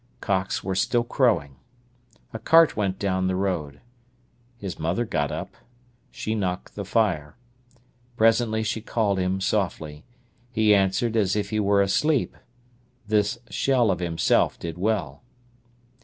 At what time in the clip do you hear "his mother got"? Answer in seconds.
4.57-5.31